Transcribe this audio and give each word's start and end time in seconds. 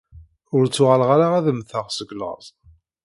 Ur 0.55 0.63
ttuɣaleɣ 0.67 1.09
ara 1.15 1.27
ad 1.37 1.47
mmteɣ 1.53 1.85
seg 1.91 2.09
llaẓ. 2.17 2.45